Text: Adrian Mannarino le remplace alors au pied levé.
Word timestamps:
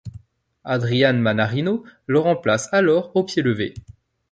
Adrian 0.63 1.13
Mannarino 1.19 1.83
le 2.07 2.17
remplace 2.17 2.67
alors 2.73 3.15
au 3.15 3.23
pied 3.23 3.43
levé. 3.43 3.75